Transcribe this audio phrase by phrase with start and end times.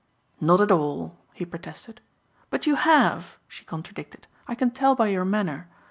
[0.39, 2.01] "Not at all!" he protested.
[2.49, 5.67] "But you have," she contradicted, "I can tell by your manner.